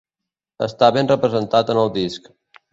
Està 0.67 0.89
ben 0.95 1.11
representat 1.13 1.73
en 1.77 1.85
el 1.85 1.95
disc. 2.01 2.29